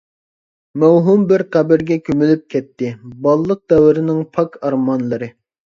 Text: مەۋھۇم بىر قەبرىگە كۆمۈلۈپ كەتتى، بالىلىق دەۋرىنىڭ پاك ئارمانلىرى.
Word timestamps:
مەۋھۇم 0.83 1.27
بىر 1.33 1.43
قەبرىگە 1.57 1.99
كۆمۈلۈپ 2.09 2.43
كەتتى، 2.55 2.91
بالىلىق 3.27 3.65
دەۋرىنىڭ 3.75 4.27
پاك 4.37 4.63
ئارمانلىرى. 4.67 5.35